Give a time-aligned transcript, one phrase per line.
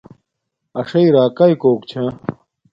[0.79, 2.03] اݽݵ راکاݵ کوک چھا